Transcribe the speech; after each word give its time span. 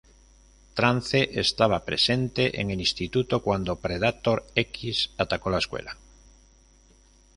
Trance 0.73 1.39
estaba 1.39 1.85
presente 1.85 2.59
en 2.59 2.71
el 2.71 2.79
Instituto 2.79 3.43
cuando 3.43 3.75
Predator 3.75 4.43
X 4.55 5.11
atacó 5.19 5.51
la 5.51 5.59
escuela. 5.59 5.95